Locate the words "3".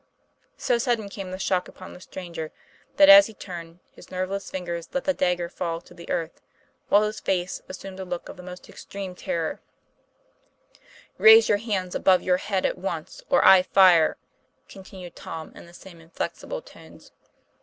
10.79-10.79